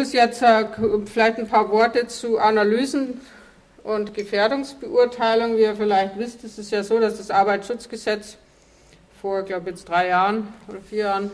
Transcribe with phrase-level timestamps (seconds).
[0.00, 0.66] es jetzt äh,
[1.06, 3.20] vielleicht ein paar Worte zu Analysen
[3.82, 5.56] und Gefährdungsbeurteilung.
[5.56, 8.36] Wie ihr vielleicht wisst, ist es ja so, dass das Arbeitsschutzgesetz
[9.20, 11.30] vor, ich glaube jetzt drei Jahren oder vier Jahren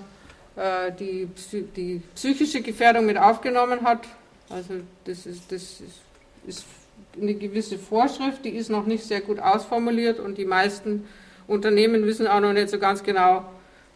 [0.56, 1.28] äh, die,
[1.76, 4.06] die psychische Gefährdung mit aufgenommen hat.
[4.50, 4.74] Also
[5.04, 6.00] das ist, das ist,
[6.46, 6.64] ist
[7.20, 11.08] eine gewisse Vorschrift, die ist noch nicht sehr gut ausformuliert und die meisten
[11.46, 13.44] Unternehmen wissen auch noch nicht so ganz genau,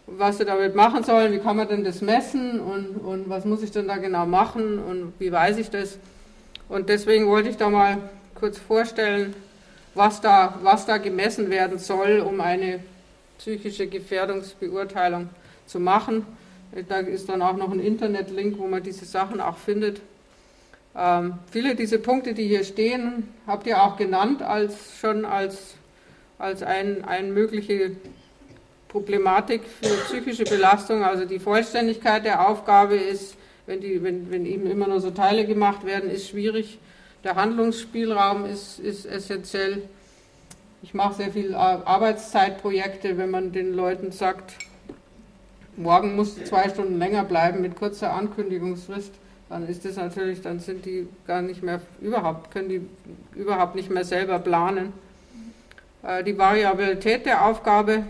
[0.07, 3.63] was sie damit machen sollen, wie kann man denn das messen und, und was muss
[3.63, 5.99] ich denn da genau machen und wie weiß ich das.
[6.69, 7.99] Und deswegen wollte ich da mal
[8.35, 9.35] kurz vorstellen,
[9.95, 12.81] was da, was da gemessen werden soll, um eine
[13.39, 15.29] psychische Gefährdungsbeurteilung
[15.67, 16.27] zu machen.
[16.89, 20.01] Da ist dann auch noch ein Internetlink, wo man diese Sachen auch findet.
[20.95, 25.75] Ähm, viele dieser Punkte, die hier stehen, habt ihr auch genannt als schon als,
[26.39, 27.93] als ein, ein mögliche
[28.89, 31.05] Problematik für psychische Belastung.
[31.05, 33.37] Also die Vollständigkeit der Aufgabe ist,
[33.67, 36.79] wenn, die, wenn, wenn eben immer nur so Teile gemacht werden, ist schwierig.
[37.25, 39.83] Der Handlungsspielraum ist, ist essentiell.
[40.83, 44.55] Ich mache sehr viele Arbeitszeitprojekte, wenn man den Leuten sagt,
[45.77, 49.13] morgen musst du zwei Stunden länger bleiben mit kurzer Ankündigungsfrist,
[49.49, 52.81] dann ist das natürlich, dann sind die gar nicht mehr überhaupt, können die
[53.35, 54.93] überhaupt nicht mehr selber planen.
[56.03, 58.05] Äh, die Variabilität der Aufgabe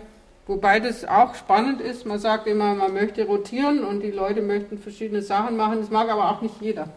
[0.46, 4.78] Wobei das auch spannend ist, man sagt immer, man möchte rotieren und die Leute möchten
[4.78, 6.88] verschiedene Sachen machen, das mag aber auch nicht jeder.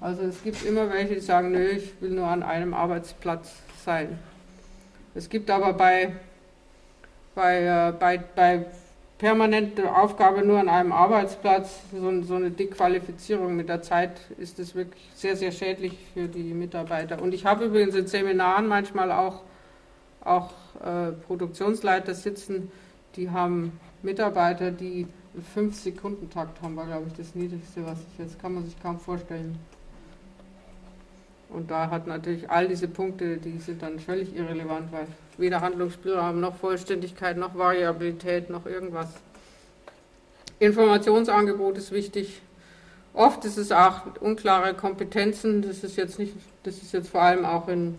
[0.00, 3.54] Also es gibt immer welche, die sagen, nö, ich will nur an einem Arbeitsplatz
[3.84, 4.18] sein.
[5.14, 6.12] Es gibt aber bei,
[7.34, 8.66] bei, äh, bei, bei
[9.22, 14.74] permanenter Aufgabe nur an einem Arbeitsplatz so, so eine Dequalifizierung mit der Zeit ist das
[14.74, 17.22] wirklich sehr, sehr schädlich für die Mitarbeiter.
[17.22, 19.42] Und ich habe übrigens in Seminaren manchmal auch,
[20.24, 20.50] auch
[20.84, 22.70] äh, Produktionsleiter sitzen,
[23.16, 28.40] die haben Mitarbeiter, die einen 5-Sekunden-Takt haben, war glaube ich das Niedrigste, was ich jetzt
[28.40, 29.58] kann man sich kaum vorstellen.
[31.48, 35.06] Und da hat natürlich all diese Punkte, die sind dann völlig irrelevant, weil
[35.36, 39.08] weder Handlungsspielraum noch Vollständigkeit noch Variabilität noch irgendwas.
[40.58, 42.40] Informationsangebot ist wichtig.
[43.12, 45.60] Oft ist es auch unklare Kompetenzen.
[45.60, 47.98] Das ist jetzt nicht, das ist jetzt vor allem auch in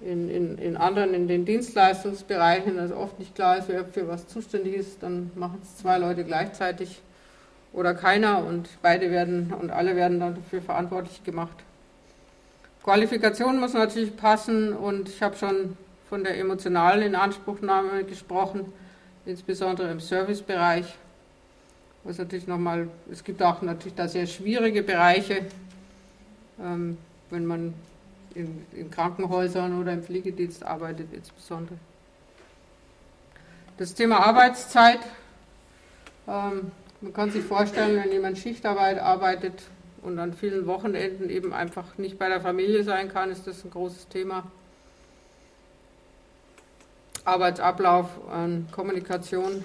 [0.00, 4.28] in, in, in anderen, in den Dienstleistungsbereichen, also oft nicht klar ist, wer für was
[4.28, 7.00] zuständig ist, dann machen es zwei Leute gleichzeitig
[7.72, 11.56] oder keiner und beide werden und alle werden dann dafür verantwortlich gemacht.
[12.84, 15.76] Qualifikation muss natürlich passen und ich habe schon
[16.08, 18.72] von der emotionalen Inanspruchnahme gesprochen,
[19.26, 20.86] insbesondere im Servicebereich.
[22.04, 25.42] Was natürlich nochmal, es gibt auch natürlich da sehr schwierige Bereiche,
[26.58, 26.96] ähm,
[27.28, 27.74] wenn man
[28.38, 31.76] in, in Krankenhäusern oder im Pflegedienst arbeitet insbesondere.
[33.76, 35.00] Das Thema Arbeitszeit.
[36.26, 39.62] Ähm, man kann sich vorstellen, wenn jemand Schichtarbeit arbeitet
[40.02, 43.70] und an vielen Wochenenden eben einfach nicht bei der Familie sein kann, ist das ein
[43.70, 44.50] großes Thema.
[47.24, 48.08] Arbeitsablauf,
[48.72, 49.62] Kommunikation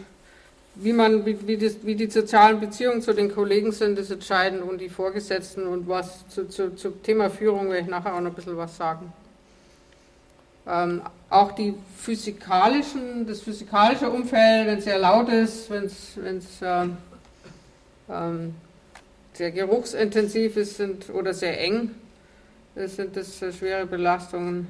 [0.75, 4.63] wie man, wie, wie, das, wie, die sozialen Beziehungen zu den Kollegen sind, ist entscheidend
[4.63, 8.31] und die Vorgesetzten und was zu, zu, zum Thema Führung werde ich nachher auch noch
[8.31, 9.13] ein bisschen was sagen.
[10.65, 16.87] Ähm, auch die physikalischen, das physikalische Umfeld, wenn es sehr laut ist, wenn es äh,
[18.09, 18.55] ähm,
[19.33, 21.91] sehr geruchsintensiv ist sind, oder sehr eng,
[22.75, 24.67] das sind das schwere Belastungen.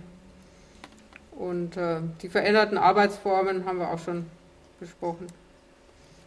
[1.32, 4.26] Und äh, die veränderten Arbeitsformen haben wir auch schon
[4.80, 5.28] besprochen.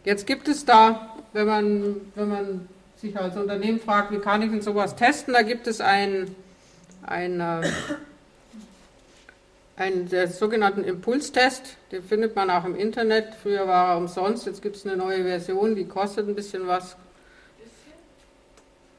[0.07, 4.49] Jetzt gibt es da, wenn man, wenn man sich als Unternehmen fragt, wie kann ich
[4.49, 6.33] denn sowas testen, da gibt es einen,
[7.05, 7.69] einen, äh,
[9.75, 13.35] einen der sogenannten Impulstest, den findet man auch im Internet.
[13.43, 16.95] Früher war er umsonst, jetzt gibt es eine neue Version, die kostet ein bisschen was.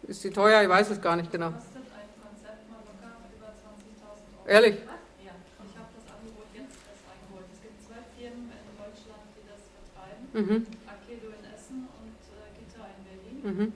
[0.09, 0.63] Ist die teuer?
[0.63, 1.55] Ich weiß es gar nicht genau.
[4.47, 4.75] Ehrlich?
[5.25, 5.33] Ja,
[5.65, 7.47] ich habe das Angebot jetzt erst eingeholt.
[7.51, 10.67] Es gibt zwei Firmen in Deutschland, die das vertreiben.
[10.67, 10.78] Mhm.
[13.43, 13.72] Mhm.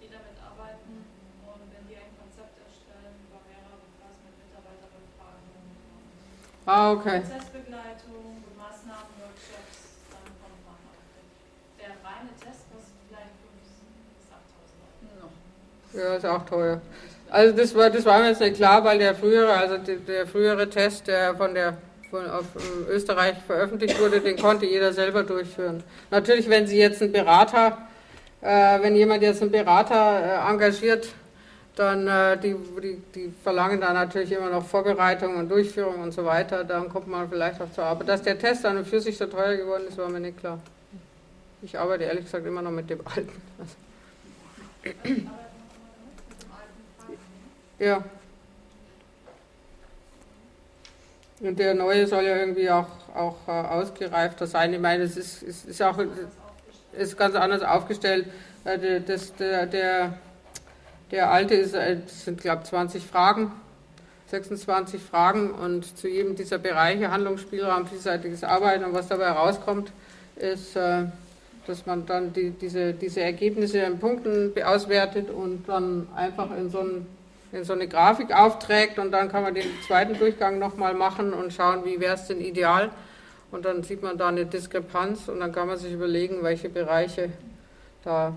[0.00, 1.02] die damit arbeiten
[1.42, 5.66] und wenn die ein Konzept erstellen über mehrere Phasen mit Mitarbeiterbefragungen
[6.70, 7.26] ah, okay.
[7.26, 11.26] Prozessbegleitung, Maßnahmenworkshops, dann kommt man auf den.
[11.82, 15.34] Der reine Test kostet vielleicht 5.000 bis 8.000 Euro.
[15.98, 16.80] Ja, ist auch teuer.
[17.30, 20.26] Also das war, das war mir jetzt nicht klar, weil der frühere, also der, der
[20.26, 21.78] frühere Test, der von der
[22.10, 22.46] von, auf
[22.88, 25.82] Österreich veröffentlicht wurde, den konnte jeder selber durchführen.
[26.10, 27.90] Natürlich, wenn Sie jetzt einen Berater äh,
[28.40, 31.08] wenn jemand jetzt einen Berater äh, engagiert,
[31.76, 36.24] dann äh, die, die, die, verlangen da natürlich immer noch Vorbereitung und Durchführung und so
[36.24, 36.64] weiter.
[36.64, 38.08] Dann kommt man vielleicht auch zur Arbeit.
[38.08, 40.58] Dass der Test an und für sich so teuer geworden ist, war mir nicht klar.
[41.62, 43.42] Ich arbeite ehrlich gesagt immer noch mit dem alten.
[47.80, 48.04] Ja.
[51.40, 54.74] Und der neue soll ja irgendwie auch, auch äh, ausgereifter sein.
[54.74, 55.98] Ich meine, es ist, ist, ist auch
[56.92, 58.26] ist ganz anders aufgestellt.
[58.64, 60.14] Äh, das, der, der,
[61.10, 63.52] der alte ist, äh, sind, glaube ich, 20 Fragen,
[64.28, 69.92] 26 Fragen und zu jedem dieser Bereiche, Handlungsspielraum, vielseitiges Arbeiten und was dabei rauskommt,
[70.36, 71.04] ist, äh,
[71.66, 76.80] dass man dann die, diese, diese Ergebnisse in Punkten auswertet und dann einfach in so
[76.80, 77.06] ein
[77.52, 81.52] in so eine Grafik aufträgt und dann kann man den zweiten Durchgang nochmal machen und
[81.52, 82.90] schauen, wie wäre es denn ideal.
[83.50, 87.30] Und dann sieht man da eine Diskrepanz und dann kann man sich überlegen, welche Bereiche
[88.04, 88.32] da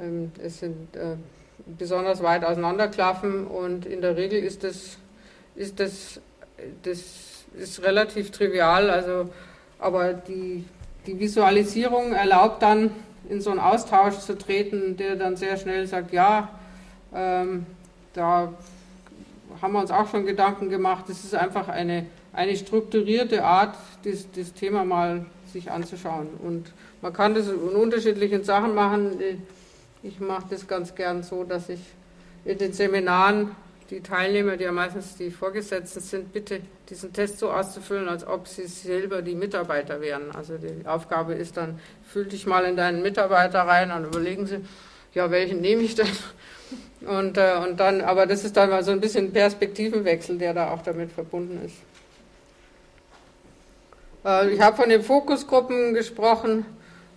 [0.00, 1.16] ähm, es sind, äh,
[1.66, 3.46] besonders weit auseinanderklaffen.
[3.46, 4.98] Und in der Regel ist das,
[5.56, 6.20] ist das,
[6.82, 9.30] das ist relativ trivial, also,
[9.78, 10.64] aber die,
[11.06, 12.90] die Visualisierung erlaubt dann,
[13.28, 16.48] in so einen Austausch zu treten, der dann sehr schnell sagt, ja,
[17.12, 17.66] ähm,
[18.12, 18.52] da
[19.60, 21.08] haben wir uns auch schon Gedanken gemacht.
[21.08, 22.06] Es ist einfach eine,
[22.36, 26.28] eine strukturierte Art, das, das Thema mal sich anzuschauen.
[26.42, 26.72] Und
[27.02, 29.18] man kann das in unterschiedlichen Sachen machen.
[30.02, 31.80] Ich mache das ganz gern so, dass ich
[32.44, 33.50] in den Seminaren
[33.90, 36.60] die Teilnehmer, die ja meistens die Vorgesetzten sind, bitte
[36.90, 40.32] diesen Test so auszufüllen, als ob sie selber die Mitarbeiter wären.
[40.34, 44.58] Also die Aufgabe ist dann, fühl dich mal in deinen Mitarbeiter rein und überlegen Sie,
[45.14, 46.08] ja, welchen nehme ich denn?
[47.06, 50.70] Und, äh, und dann, aber das ist dann mal so ein bisschen Perspektivenwechsel, der da
[50.72, 51.76] auch damit verbunden ist.
[54.26, 56.66] Äh, ich habe von den Fokusgruppen gesprochen,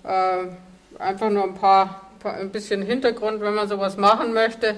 [0.03, 4.75] äh, einfach nur ein paar, paar, ein bisschen Hintergrund, wenn man sowas machen möchte.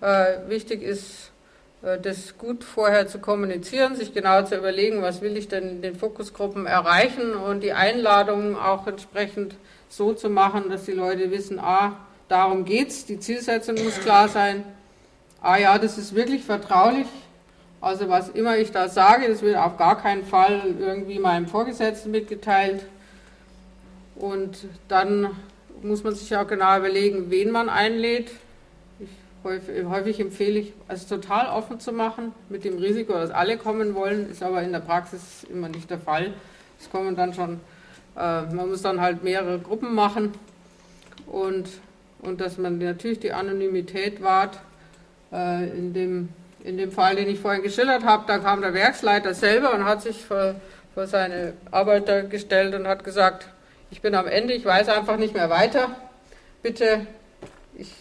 [0.00, 1.32] Äh, wichtig ist,
[1.82, 5.82] äh, das gut vorher zu kommunizieren, sich genau zu überlegen, was will ich denn in
[5.82, 9.56] den Fokusgruppen erreichen und die Einladungen auch entsprechend
[9.88, 11.96] so zu machen, dass die Leute wissen, ah,
[12.28, 14.64] Darum geht es, die Zielsetzung muss klar sein.
[15.42, 17.06] Ah ja, das ist wirklich vertraulich.
[17.84, 22.10] Also was immer ich da sage, das wird auf gar keinen Fall irgendwie meinem Vorgesetzten
[22.10, 22.86] mitgeteilt.
[24.16, 24.56] Und
[24.88, 25.28] dann
[25.82, 28.30] muss man sich auch genau überlegen, wen man einlädt.
[29.00, 29.10] Ich,
[29.44, 33.94] häufig, häufig, empfehle ich, es total offen zu machen, mit dem Risiko, dass alle kommen
[33.94, 36.32] wollen, ist aber in der Praxis immer nicht der Fall.
[36.80, 37.60] Es kommen dann schon,
[38.16, 40.32] äh, man muss dann halt mehrere Gruppen machen
[41.26, 41.68] und
[42.24, 44.58] und dass man natürlich die Anonymität wahrt.
[45.30, 46.28] Äh, in, dem,
[46.64, 50.02] in dem Fall, den ich vorhin geschildert habe, da kam der Werksleiter selber und hat
[50.02, 50.56] sich vor,
[50.94, 53.48] vor seine Arbeiter gestellt und hat gesagt,
[53.90, 55.94] ich bin am Ende, ich weiß einfach nicht mehr weiter.
[56.62, 57.06] Bitte,
[57.76, 57.92] ich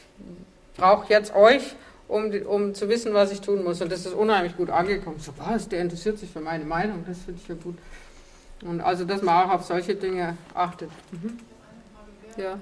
[0.77, 1.75] brauche jetzt euch,
[2.07, 3.81] um, um zu wissen, was ich tun muss.
[3.81, 5.19] Und das ist unheimlich gut angekommen.
[5.19, 7.77] So, was, der interessiert sich für meine Meinung, das finde ich ja gut.
[8.61, 10.89] Und also, dass man auch auf solche Dinge achtet.
[11.11, 11.37] Mhm.
[12.37, 12.57] Ja.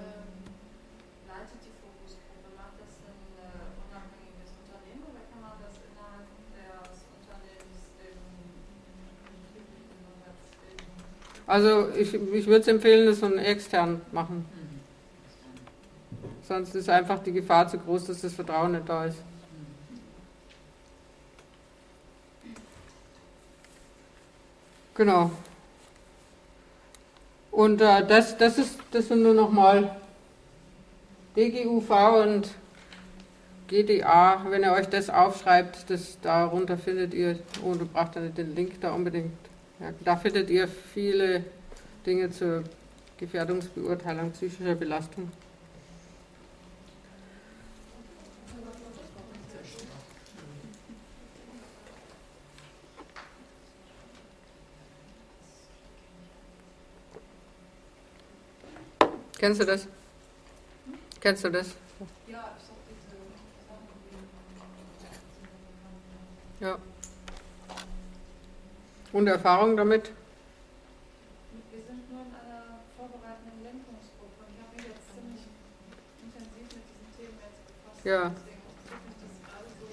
[11.52, 14.46] Also ich, ich würde es empfehlen, das von extern machen.
[16.48, 19.18] Sonst ist einfach die Gefahr zu groß, dass das Vertrauen nicht da ist.
[24.96, 25.32] Genau.
[27.52, 29.94] Und äh, das, das, ist, das sind nur nochmal
[31.36, 31.90] DGUV
[32.24, 32.50] und
[33.68, 34.46] GDA.
[34.48, 38.56] Wenn ihr euch das aufschreibt, das darunter findet ihr, oh, du braucht ja nicht den
[38.56, 39.51] Link da unbedingt.
[39.82, 41.44] Ja, da findet ihr viele
[42.06, 42.64] Dinge zur
[43.18, 45.32] Gefährdungsbeurteilung psychischer Belastung.
[59.40, 59.88] Kennst du das?
[61.20, 61.70] Kennst du das?
[62.28, 62.56] Ja,
[66.60, 66.78] ich Ja.
[69.12, 70.08] Und Erfahrung damit?
[70.08, 75.44] Wir sind nur in einer vorbereitenden Lenkungsgruppe und ich habe mich jetzt ziemlich
[76.24, 78.08] intensiv mit diesen Themen jetzt befasst.
[78.08, 78.32] Ja.
[78.32, 79.88] Deswegen interessiert mich das gerade so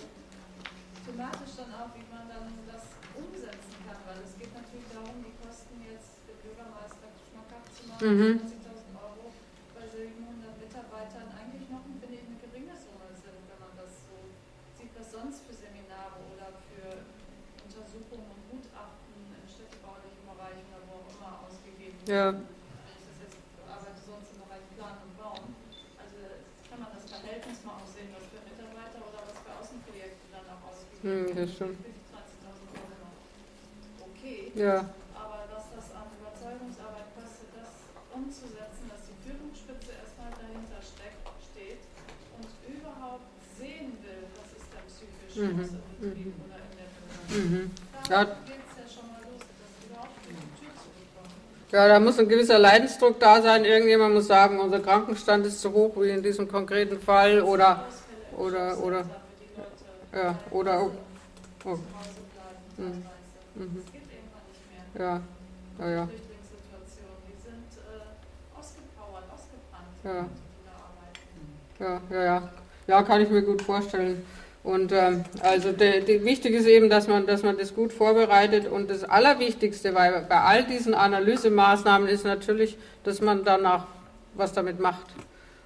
[1.03, 5.35] thematisch dann auch, wie man dann das umsetzen kann, weil es geht natürlich darum, die
[5.43, 8.07] Kosten jetzt dem Bürgermeister schmackhaft zu machen.
[8.07, 8.39] Mhm.
[9.03, 9.35] Euro
[9.75, 14.15] bei 700 Mitarbeitern eigentlich noch, finde ich, eine geringe Summe sind, wenn man das so
[14.79, 17.03] sieht, was sonst für Seminare oder für
[17.67, 19.09] Untersuchungen und Gutachten
[19.39, 19.59] Ja.
[19.59, 21.39] Ich arbeite sonst im Bereich Planen und Bauen.
[21.39, 21.89] Also kann man das Verhältnis mal auch sehen, was für Mitarbeiter oder was für Außenprojekte
[21.89, 21.98] dann auch
[30.69, 31.77] ausgegeben hm, das stimmt.
[31.79, 33.17] Für die 20.000 Euro noch
[34.09, 34.53] okay.
[34.55, 34.91] Ja.
[35.15, 37.71] Aber was das an Überzeugungsarbeit kostet, das
[38.11, 41.23] umzusetzen, dass die Führungsspitze erstmal dahinter steckt,
[41.53, 41.83] steht
[42.35, 45.55] und überhaupt sehen will, was ist denn psychisch mhm.
[45.55, 46.45] dem Betrieb mhm.
[46.47, 47.15] oder in der Firma.
[47.31, 47.71] Mhm.
[48.09, 51.58] Da geht es ja schon mal los, dass überhaupt die Tür zu bekommen.
[51.71, 53.65] Ja, da muss ein gewisser Leidensdruck da sein.
[53.65, 57.85] Irgendjemand muss sagen, unser Krankenstand ist zu hoch, wie in diesem konkreten Fall, oder,
[58.33, 59.05] oder, oder,
[60.15, 60.91] ja, oder, oh,
[61.67, 61.79] oh.
[62.79, 63.05] Mhm.
[63.55, 63.85] Mhm.
[64.99, 65.21] Ja,
[65.79, 66.09] ja, ja.
[70.05, 70.27] Ja.
[71.79, 72.49] Ja, ja, ja.
[72.87, 74.25] Ja, kann ich mir gut vorstellen.
[74.69, 78.71] Und ähm, also de, de, wichtig ist eben, dass man, dass man das gut vorbereitet.
[78.71, 83.87] Und das Allerwichtigste weil bei all diesen Analysemaßnahmen ist natürlich, dass man danach
[84.35, 85.07] was damit macht.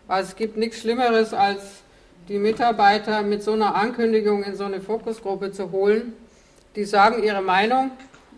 [0.06, 1.82] Also es gibt nichts Schlimmeres, als
[2.28, 6.12] die Mitarbeiter mit so einer Ankündigung in so eine Fokusgruppe zu holen.
[6.76, 7.90] Die sagen ihre Meinung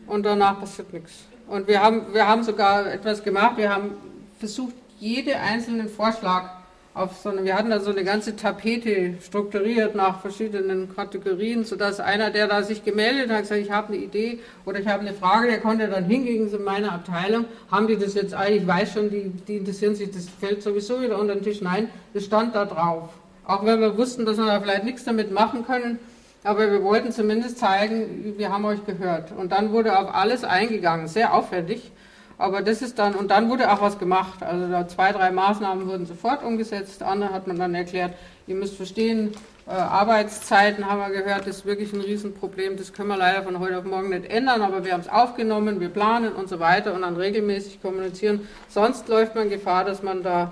[0.06, 1.12] und danach passiert nichts.
[1.46, 3.58] Und wir haben, wir haben sogar etwas gemacht.
[3.58, 3.90] Wir haben
[4.38, 6.63] versucht, jeden einzelnen Vorschlag
[6.94, 11.98] auf so eine, wir hatten da so eine ganze Tapete strukturiert nach verschiedenen Kategorien, sodass
[11.98, 15.12] einer, der da sich gemeldet hat, gesagt, ich habe eine Idee oder ich habe eine
[15.12, 18.92] Frage, der konnte dann hingegen in meine Abteilung, haben die das jetzt eigentlich, ich weiß
[18.92, 21.60] schon, die, die interessieren sich, das fällt sowieso wieder unter den Tisch.
[21.60, 23.08] Nein, das stand da drauf.
[23.44, 25.98] Auch wenn wir wussten, dass wir da vielleicht nichts damit machen können,
[26.44, 29.32] aber wir wollten zumindest zeigen, wir haben euch gehört.
[29.32, 31.90] Und dann wurde auf alles eingegangen, sehr aufwendig.
[32.36, 34.42] Aber das ist dann, und dann wurde auch was gemacht.
[34.42, 37.02] Also da zwei, drei Maßnahmen wurden sofort umgesetzt.
[37.02, 38.14] Andere hat man dann erklärt,
[38.46, 39.32] ihr müsst verstehen,
[39.66, 42.76] äh, Arbeitszeiten haben wir gehört, das ist wirklich ein Riesenproblem.
[42.76, 45.80] Das können wir leider von heute auf morgen nicht ändern, aber wir haben es aufgenommen,
[45.80, 48.46] wir planen und so weiter und dann regelmäßig kommunizieren.
[48.68, 50.50] Sonst läuft man Gefahr, dass man da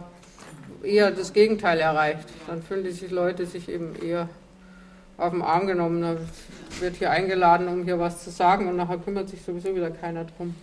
[0.82, 2.28] eher das Gegenteil erreicht.
[2.46, 4.28] Dann fühlen sich Leute sich eben eher
[5.18, 6.00] auf den Arm genommen.
[6.00, 6.16] Da
[6.80, 10.24] wird hier eingeladen, um hier was zu sagen und nachher kümmert sich sowieso wieder keiner
[10.24, 10.54] drum.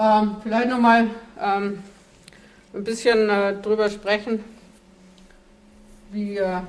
[0.00, 1.82] Ähm, vielleicht nochmal ähm,
[2.72, 4.44] ein bisschen äh, drüber sprechen,
[6.12, 6.60] wie äh,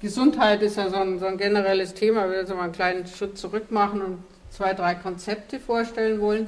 [0.00, 2.24] Gesundheit ist ja so ein, so ein generelles Thema.
[2.24, 4.18] Ich will jetzt mal einen kleinen Schritt zurück machen und
[4.50, 6.46] zwei, drei Konzepte vorstellen wollen.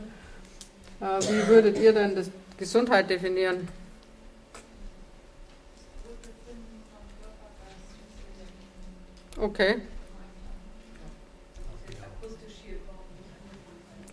[1.00, 3.68] Äh, wie würdet ihr denn das Gesundheit definieren?
[9.38, 9.82] Okay.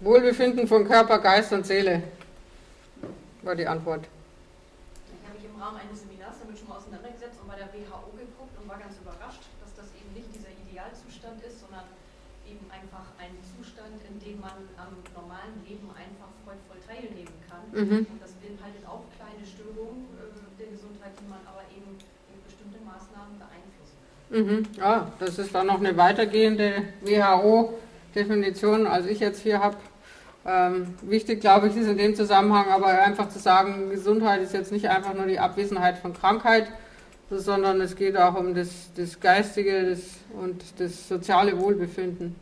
[0.04, 2.04] Wohlbefinden von Körper, Geist und Seele,
[3.42, 4.04] war die Antwort.
[5.08, 8.12] Ich habe mich im Rahmen eines Seminars damit schon mal auseinandergesetzt und bei der WHO
[8.20, 11.88] geguckt und war ganz überrascht, dass das eben nicht dieser Idealzustand ist, sondern
[12.44, 17.64] eben einfach ein Zustand, in dem man am normalen Leben einfach freudvoll teilnehmen kann.
[17.72, 18.04] Mhm.
[18.04, 22.84] Und das beinhaltet auch kleine Störungen äh, der Gesundheit, die man aber eben durch bestimmte
[22.84, 24.36] Maßnahmen beeinflussen kann.
[24.36, 24.68] Mhm.
[24.76, 29.80] Ja, das ist dann noch eine weitergehende WHO-Definition, als ich jetzt hier habe.
[30.46, 34.74] Ähm, wichtig, glaube ich, ist in dem Zusammenhang aber einfach zu sagen, Gesundheit ist jetzt
[34.74, 36.68] nicht einfach nur die Abwesenheit von Krankheit,
[37.30, 40.02] sondern es geht auch um das, das geistige das,
[40.38, 42.36] und das soziale Wohlbefinden.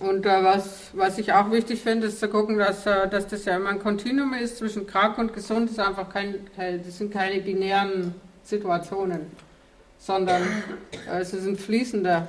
[0.00, 3.44] Und äh, was, was ich auch wichtig finde, ist zu gucken, dass, äh, dass das
[3.44, 5.66] ja immer ein Kontinuum ist zwischen krank und gesund.
[5.68, 9.26] Das, ist einfach kein, das sind keine binären Situationen,
[9.98, 10.42] sondern
[11.08, 12.26] äh, es ist ein fließender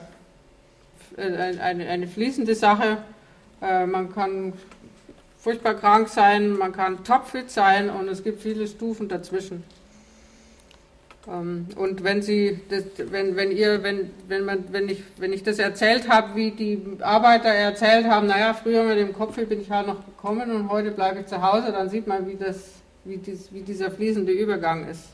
[1.18, 2.98] eine, eine fließende Sache.
[3.62, 4.54] Äh, man kann
[5.38, 9.64] furchtbar krank sein, man kann topfit sein und es gibt viele Stufen dazwischen.
[11.28, 15.44] Ähm, und wenn Sie, das, wenn, wenn ihr, wenn, wenn man, wenn ich, wenn ich
[15.44, 19.70] das erzählt habe, wie die Arbeiter erzählt haben, naja, früher mit dem Kopf bin ich
[19.70, 22.72] halt noch gekommen und heute bleibe ich zu Hause, dann sieht man, wie das,
[23.04, 25.10] wie, dies, wie dieser fließende Übergang ist.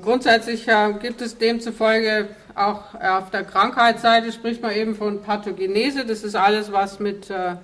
[0.00, 6.06] Grundsätzlich äh, gibt es demzufolge auch äh, auf der Krankheitsseite spricht man eben von Pathogenese.
[6.06, 7.56] Das ist alles, was mit, äh,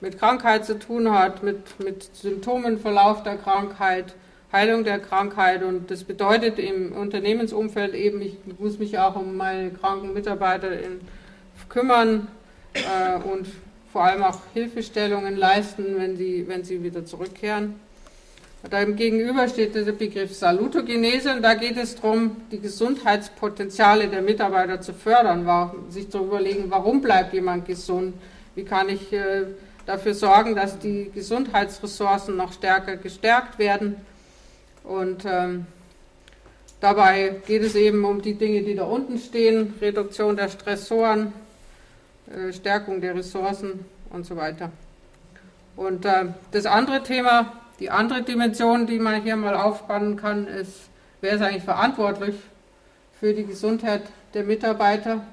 [0.00, 4.14] mit Krankheit zu tun hat, mit, mit Symptomen, Verlauf der Krankheit,
[4.52, 5.62] Heilung der Krankheit.
[5.62, 10.68] Und das bedeutet im Unternehmensumfeld eben, ich muss mich auch um meine kranken Mitarbeiter
[11.70, 12.28] kümmern
[12.74, 13.46] äh, und
[13.92, 17.80] vor allem auch Hilfestellungen leisten, wenn sie, wenn sie wieder zurückkehren.
[18.72, 24.80] Dem gegenüber steht der Begriff Salutogenese und da geht es darum, die Gesundheitspotenziale der Mitarbeiter
[24.80, 25.46] zu fördern,
[25.90, 28.14] sich zu überlegen, warum bleibt jemand gesund,
[28.54, 29.44] wie kann ich äh,
[29.84, 33.96] dafür sorgen, dass die Gesundheitsressourcen noch stärker gestärkt werden.
[34.82, 35.66] Und ähm,
[36.80, 41.32] dabei geht es eben um die Dinge, die da unten stehen, Reduktion der Stressoren,
[42.30, 44.70] äh, Stärkung der Ressourcen und so weiter.
[45.76, 50.88] Und äh, das andere Thema, die andere Dimension, die man hier mal aufspannen kann, ist,
[51.20, 52.36] wer ist eigentlich verantwortlich
[53.18, 54.02] für die Gesundheit
[54.34, 55.24] der Mitarbeiter?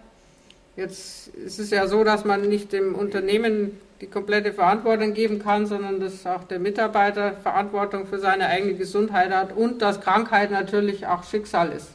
[0.76, 5.68] Jetzt ist es ja so, dass man nicht dem Unternehmen die komplette Verantwortung geben kann,
[5.68, 11.06] sondern dass auch der Mitarbeiter Verantwortung für seine eigene Gesundheit hat und dass Krankheit natürlich
[11.06, 11.90] auch Schicksal ist.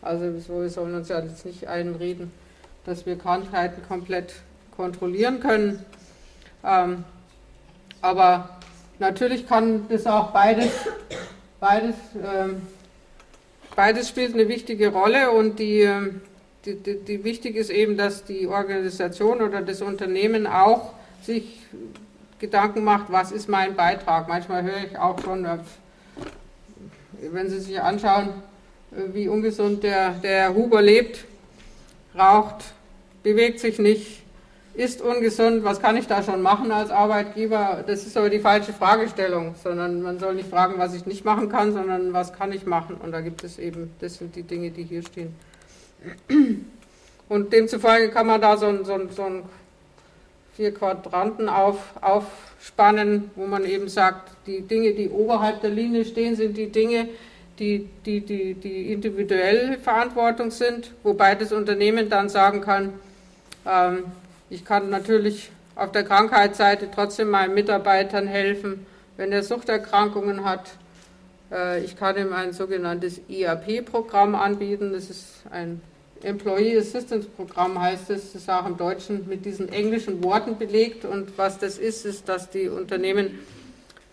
[0.00, 2.32] Also wir sollen uns ja jetzt nicht einreden,
[2.84, 4.32] dass wir Krankheiten komplett
[4.74, 5.84] kontrollieren können.
[6.64, 7.04] Ähm,
[8.00, 8.58] aber
[9.02, 10.70] natürlich kann das auch beides,
[11.60, 12.62] beides, ähm,
[13.76, 16.22] beides spielt eine wichtige Rolle und die, ähm,
[16.64, 21.60] die, die, die wichtig ist eben, dass die Organisation oder das Unternehmen auch sich
[22.38, 24.28] Gedanken macht, was ist mein Beitrag.
[24.28, 25.58] Manchmal höre ich auch schon, äh,
[27.32, 28.28] wenn Sie sich anschauen,
[28.92, 31.24] äh, wie ungesund der, der Huber lebt,
[32.16, 32.72] raucht,
[33.24, 34.21] bewegt sich nicht,
[34.74, 37.84] ist ungesund, was kann ich da schon machen als Arbeitgeber?
[37.86, 41.48] Das ist aber die falsche Fragestellung, sondern man soll nicht fragen, was ich nicht machen
[41.48, 42.96] kann, sondern was kann ich machen?
[42.96, 45.36] Und da gibt es eben, das sind die Dinge, die hier stehen.
[47.28, 49.42] Und demzufolge kann man da so ein, so ein, so ein
[50.54, 56.36] vier Quadranten auf, aufspannen, wo man eben sagt, die Dinge, die oberhalb der Linie stehen,
[56.36, 57.08] sind die Dinge,
[57.58, 62.94] die, die, die, die individuelle Verantwortung sind, wobei das Unternehmen dann sagen kann,
[63.66, 64.04] ähm,
[64.52, 70.72] ich kann natürlich auf der Krankheitsseite trotzdem meinen Mitarbeitern helfen, wenn er Suchterkrankungen hat.
[71.50, 74.92] Äh, ich kann ihm ein sogenanntes IAP-Programm anbieten.
[74.92, 75.80] Das ist ein
[76.22, 81.06] Employee Assistance Programm heißt es, das ist auch im Deutschen mit diesen englischen Worten belegt.
[81.06, 83.38] Und was das ist, ist, dass die Unternehmen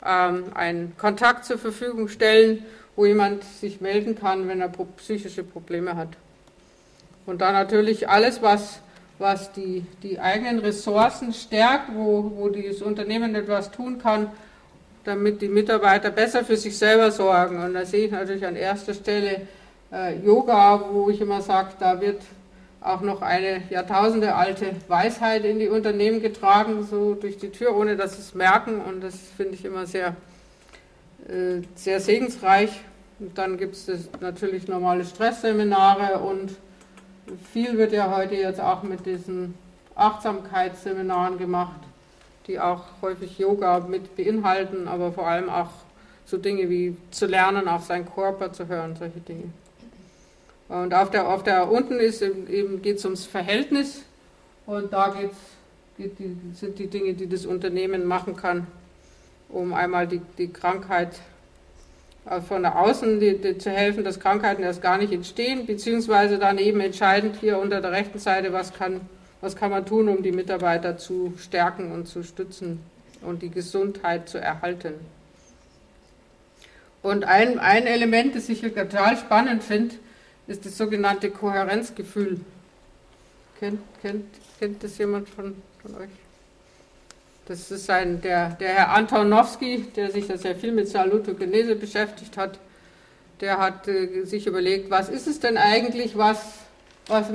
[0.05, 2.65] ähm, einen Kontakt zur Verfügung stellen,
[2.96, 6.10] wo jemand sich melden kann, wenn er psychische Probleme hat.
[7.25, 8.79] Und dann natürlich alles, was,
[9.19, 14.31] was die, die eigenen Ressourcen stärkt, wo, wo das Unternehmen etwas tun kann,
[15.03, 17.61] damit die Mitarbeiter besser für sich selber sorgen.
[17.61, 19.41] Und da sehe ich natürlich an erster Stelle
[19.91, 22.21] äh, Yoga, wo ich immer sage, da wird
[22.81, 27.97] auch noch eine Jahrtausende alte Weisheit in die Unternehmen getragen, so durch die Tür, ohne
[27.97, 28.79] dass sie es merken.
[28.79, 30.15] Und das finde ich immer sehr,
[31.27, 32.71] äh, sehr segensreich.
[33.19, 36.51] Und dann gibt es natürlich normale Stressseminare und
[37.52, 39.56] viel wird ja heute jetzt auch mit diesen
[39.96, 41.80] Achtsamkeitsseminaren gemacht,
[42.48, 45.70] die auch häufig Yoga mit beinhalten, aber vor allem auch
[46.26, 49.46] so Dinge wie zu lernen, auf seinen Körper zu hören, solche Dinge.
[50.68, 54.04] Und auf der, auf der unten ist eben geht es ums Verhältnis
[54.68, 55.38] und da geht's,
[55.98, 58.68] geht die, sind die Dinge, die das Unternehmen machen kann,
[59.50, 61.20] um einmal die, die Krankheit
[62.48, 66.60] von der Außen die, die, zu helfen, dass Krankheiten erst gar nicht entstehen, beziehungsweise dann
[66.60, 69.02] eben entscheidend hier unter der rechten Seite, was kann,
[69.42, 72.80] was kann man tun, um die Mitarbeiter zu stärken und zu stützen
[73.22, 74.94] und die Gesundheit zu erhalten.
[77.02, 79.96] Und ein, ein Element, das ich hier total spannend finde,
[80.48, 82.42] ist das sogenannte Kohärenzgefühl.
[83.60, 84.26] Kennt, kennt,
[84.60, 86.29] kennt das jemand von, von euch?
[87.49, 92.59] Das ist ein, der, der Herr Antonowski, der sich sehr viel mit Salutogenese beschäftigt hat,
[93.41, 96.39] der hat äh, sich überlegt, was ist es denn eigentlich, was,
[97.07, 97.33] was,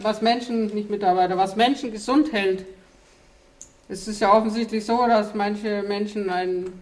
[0.00, 2.64] was Menschen, nicht Mitarbeiter, was Menschen gesund hält.
[3.90, 6.72] Es ist ja offensichtlich so, dass manche Menschen ein,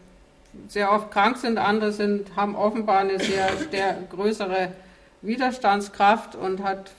[0.68, 4.68] sehr oft krank sind, andere sind, haben offenbar eine sehr, sehr größere
[5.22, 6.92] Widerstandskraft und hat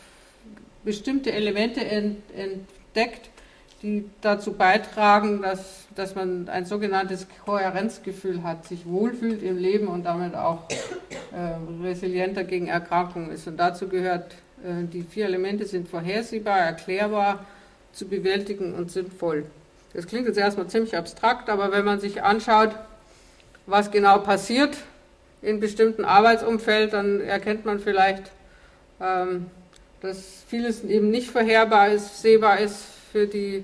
[0.83, 3.29] bestimmte Elemente entdeckt,
[3.86, 10.06] die dazu beitragen, dass, dass man ein sogenanntes Kohärenzgefühl hat, sich wohlfühlt im Leben und
[10.06, 10.63] damit auch
[11.32, 13.48] äh, resilienter gegen Erkrankungen ist.
[13.48, 17.45] Und dazu gehört, äh, die vier Elemente sind vorhersehbar, erklärbar,
[17.93, 19.45] zu bewältigen und sinnvoll.
[19.93, 22.71] Das klingt jetzt erstmal ziemlich abstrakt, aber wenn man sich anschaut,
[23.67, 24.76] was genau passiert,
[25.43, 28.32] in bestimmten Arbeitsumfeld, dann erkennt man vielleicht,
[29.00, 29.45] ähm,
[30.02, 33.63] dass vieles eben nicht vorherbar ist, sehbar ist für die,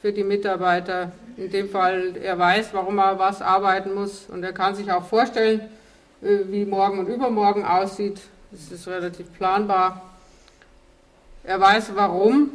[0.00, 1.10] für die Mitarbeiter.
[1.36, 5.04] In dem Fall, er weiß, warum er was arbeiten muss und er kann sich auch
[5.04, 5.60] vorstellen,
[6.22, 8.20] äh, wie morgen und übermorgen aussieht.
[8.52, 10.02] Das ist relativ planbar.
[11.42, 12.50] Er weiß, warum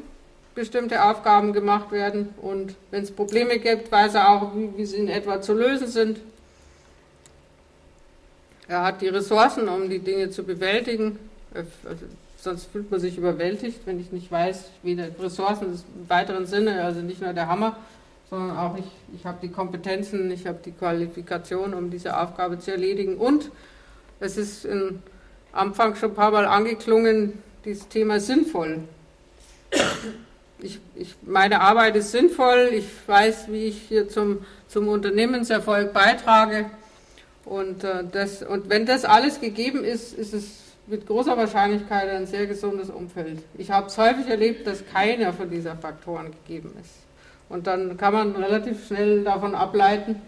[0.56, 5.00] bestimmte Aufgaben gemacht werden und wenn es Probleme gibt, weiß er auch, wie, wie sie
[5.00, 6.18] in etwa zu lösen sind.
[8.70, 11.20] Er hat die Ressourcen, um die Dinge zu bewältigen.
[12.48, 16.82] Sonst fühlt man sich überwältigt, wenn ich nicht weiß, wie die Ressourcen im weiteren Sinne,
[16.82, 17.76] also nicht nur der Hammer,
[18.30, 22.72] sondern auch ich, ich habe die Kompetenzen, ich habe die Qualifikation, um diese Aufgabe zu
[22.72, 23.18] erledigen.
[23.18, 23.52] Und
[24.22, 25.02] es ist am
[25.52, 27.34] Anfang schon ein paar Mal angeklungen,
[27.66, 28.80] dieses Thema sinnvoll.
[30.60, 36.72] Ich, ich, meine Arbeit ist sinnvoll, ich weiß, wie ich hier zum, zum Unternehmenserfolg beitrage.
[37.44, 42.26] Und, äh, das, und wenn das alles gegeben ist, ist es mit großer Wahrscheinlichkeit ein
[42.26, 43.40] sehr gesundes Umfeld.
[43.58, 46.96] Ich habe es häufig erlebt, dass keiner von diesen Faktoren gegeben ist.
[47.50, 50.22] Und dann kann man relativ schnell davon ableiten,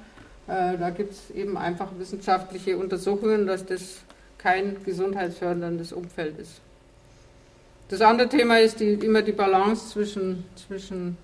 [0.47, 3.97] äh, da gibt es eben einfach wissenschaftliche Untersuchungen, dass das
[4.37, 6.61] kein gesundheitsförderndes Umfeld ist.
[7.89, 11.17] Das andere Thema ist die, immer die Balance zwischen, zwischen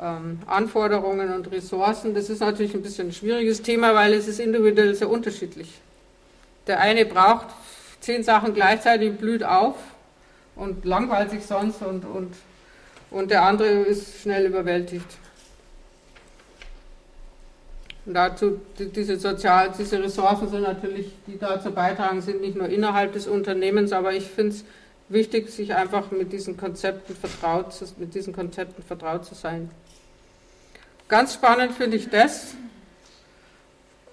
[0.00, 2.14] ähm, Anforderungen und Ressourcen.
[2.14, 5.72] Das ist natürlich ein bisschen ein schwieriges Thema, weil es ist individuell sehr unterschiedlich.
[6.66, 7.46] Der eine braucht
[8.04, 9.76] zehn Sachen gleichzeitig, blüht auf
[10.56, 12.34] und langweilt sich sonst und, und,
[13.10, 15.06] und der andere ist schnell überwältigt.
[18.06, 23.14] Und dazu, diese, Sozial, diese Ressourcen sind natürlich, die dazu beitragen, sind nicht nur innerhalb
[23.14, 24.64] des Unternehmens, aber ich finde es
[25.08, 29.70] wichtig, sich einfach mit diesen Konzepten vertraut, mit diesen Konzepten vertraut zu sein.
[31.08, 32.54] Ganz spannend finde ich das.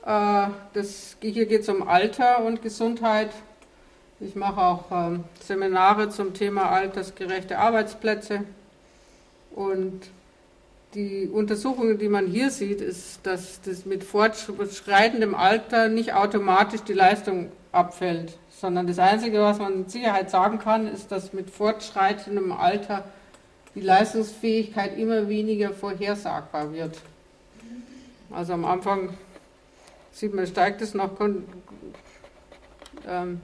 [0.05, 3.31] Äh, das hier geht es um Alter und Gesundheit.
[4.21, 8.43] Ich mache auch ähm, Seminare zum Thema altersgerechte Arbeitsplätze.
[9.55, 10.01] Und
[10.93, 16.93] die Untersuchungen, die man hier sieht, ist, dass das mit fortschreitendem Alter nicht automatisch die
[16.93, 22.51] Leistung abfällt sondern das Einzige, was man mit Sicherheit sagen kann, ist, dass mit fortschreitendem
[22.51, 23.03] Alter
[23.73, 26.99] die Leistungsfähigkeit immer weniger vorhersagbar wird.
[28.29, 29.17] Also am Anfang
[30.11, 31.09] sieht man, steigt es noch
[33.07, 33.41] ähm,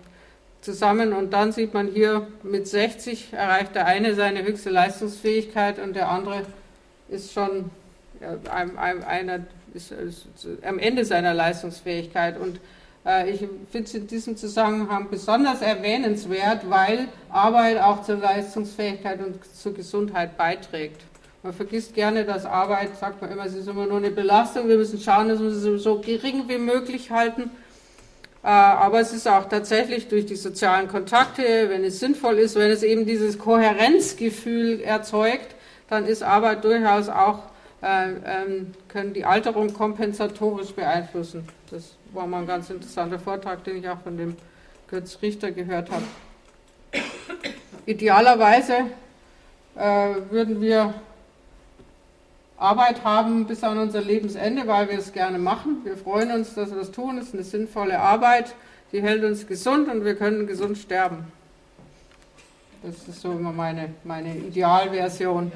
[0.62, 5.96] zusammen und dann sieht man hier, mit 60 erreicht der eine seine höchste Leistungsfähigkeit und
[5.96, 6.44] der andere
[7.10, 7.70] ist schon
[8.50, 9.94] einer ist
[10.64, 12.60] am Ende seiner Leistungsfähigkeit und
[13.06, 13.40] äh, ich
[13.72, 20.38] finde es in diesem Zusammenhang besonders erwähnenswert, weil Arbeit auch zur Leistungsfähigkeit und zur Gesundheit
[20.38, 21.02] beiträgt.
[21.44, 24.68] Man vergisst gerne, dass Arbeit, sagt man immer, es ist immer nur eine Belastung.
[24.68, 27.52] Wir müssen schauen, dass wir sie so gering wie möglich halten.
[28.48, 32.72] Äh, aber es ist auch tatsächlich durch die sozialen Kontakte, wenn es sinnvoll ist, wenn
[32.72, 35.54] es eben dieses Kohärenzgefühl erzeugt,
[35.90, 37.40] dann ist Arbeit durchaus auch,
[37.82, 41.46] äh, ähm, können die Alterung kompensatorisch beeinflussen.
[41.72, 44.38] Das war mal ein ganz interessanter Vortrag, den ich auch von dem
[44.90, 46.06] Götz Richter gehört habe.
[47.86, 48.76] Idealerweise
[49.76, 50.94] äh, würden wir
[52.58, 55.82] Arbeit haben bis an unser Lebensende, weil wir es gerne machen.
[55.84, 57.20] Wir freuen uns, dass wir das tun.
[57.20, 58.56] Es ist eine sinnvolle Arbeit,
[58.92, 61.32] die hält uns gesund und wir können gesund sterben.
[62.82, 65.52] Das ist so immer meine, meine Idealversion.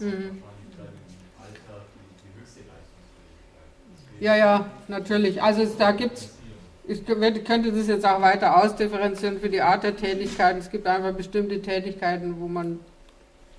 [0.00, 0.42] Mhm.
[4.20, 5.42] Ja, ja, natürlich.
[5.42, 6.28] Also da gibt es,
[6.86, 10.58] ich könnte das jetzt auch weiter ausdifferenzieren für die Art der Tätigkeiten.
[10.58, 12.80] Es gibt einfach bestimmte Tätigkeiten, wo man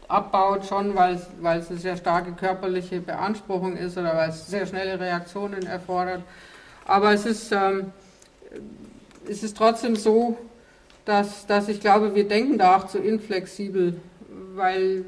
[0.08, 4.48] abbaut schon, weil es, weil es eine sehr starke körperliche Beanspruchung ist oder weil es
[4.48, 6.22] sehr schnelle Reaktionen erfordert.
[6.86, 7.92] Aber es ist, ähm,
[9.28, 10.38] es ist trotzdem so,
[11.06, 14.00] dass, dass ich glaube, wir denken da auch zu inflexibel,
[14.54, 15.06] weil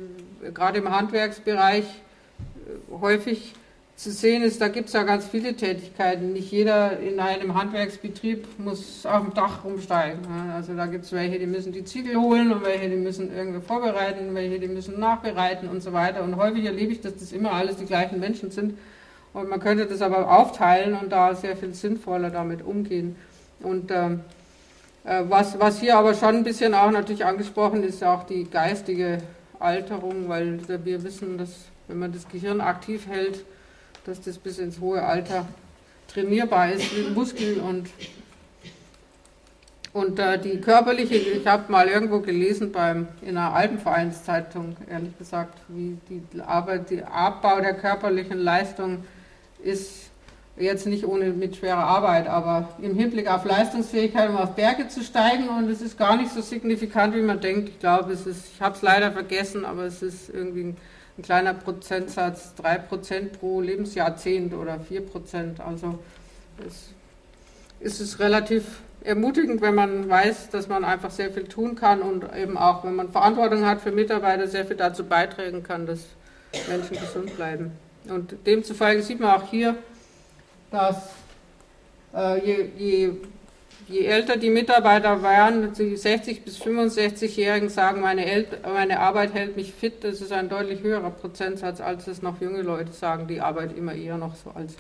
[0.54, 3.54] gerade im Handwerksbereich äh, häufig
[3.96, 6.34] zu sehen ist, da gibt es ja ganz viele Tätigkeiten.
[6.34, 10.20] Nicht jeder in einem Handwerksbetrieb muss auf dem Dach rumsteigen.
[10.54, 13.62] Also da gibt es welche, die müssen die Ziegel holen und welche, die müssen irgendwie
[13.62, 16.24] vorbereiten, welche, die müssen nachbereiten und so weiter.
[16.24, 18.78] Und häufig erlebe ich, dass das immer alles die gleichen Menschen sind.
[19.32, 23.16] Und man könnte das aber aufteilen und da sehr viel sinnvoller damit umgehen.
[23.62, 24.22] Und ähm,
[25.06, 29.20] äh, was, was hier aber schon ein bisschen auch natürlich angesprochen ist, auch die geistige
[29.64, 33.44] Alterung, weil wir wissen, dass wenn man das Gehirn aktiv hält,
[34.06, 35.48] dass das bis ins hohe Alter
[36.08, 37.90] trainierbar ist mit Muskeln und
[39.94, 45.60] und äh, die körperliche, ich habe mal irgendwo gelesen beim, in einer Alpenvereinszeitung, ehrlich gesagt,
[45.68, 49.04] wie die Arbeit, der Abbau der körperlichen Leistung
[49.64, 50.10] ist
[50.56, 55.02] jetzt nicht ohne mit schwerer Arbeit, aber im Hinblick auf Leistungsfähigkeit, um auf Berge zu
[55.02, 57.70] steigen und es ist gar nicht so signifikant, wie man denkt.
[57.70, 60.78] Ich glaube, es ist, ich habe es leider vergessen, aber es ist irgendwie ein,
[61.18, 65.60] ein kleiner Prozentsatz, 3% pro Lebensjahrzehnt oder 4%.
[65.60, 66.00] Also
[66.66, 66.90] es,
[67.80, 72.26] es ist relativ ermutigend, wenn man weiß, dass man einfach sehr viel tun kann und
[72.36, 76.06] eben auch, wenn man Verantwortung hat für Mitarbeiter, sehr viel dazu beitragen kann, dass
[76.70, 77.72] Menschen gesund bleiben.
[78.08, 79.76] Und demzufolge sieht man auch hier,
[80.74, 80.96] dass
[82.16, 83.12] äh, je, je,
[83.88, 88.26] je, älter die Mitarbeiter waren, die 60- bis 65-Jährigen sagen, meine,
[88.64, 92.64] meine Arbeit hält mich fit, das ist ein deutlich höherer Prozentsatz, als es noch junge
[92.64, 94.76] Leute sagen, die Arbeit immer eher noch so als,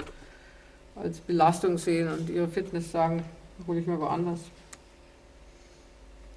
[0.95, 3.23] als Belastung sehen und ihre Fitness sagen,
[3.67, 4.39] hole ich mir woanders.